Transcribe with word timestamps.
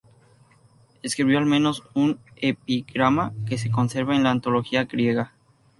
Escribió 1.03 1.37
al 1.37 1.45
menos 1.45 1.83
un 1.93 2.19
epigrama 2.37 3.33
que 3.47 3.59
se 3.59 3.69
conserva 3.69 4.15
en 4.15 4.23
la 4.23 4.31
antología 4.31 4.85
griega. 4.85 5.31